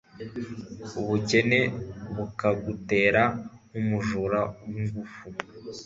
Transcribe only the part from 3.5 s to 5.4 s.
nk'umujura w'ingufu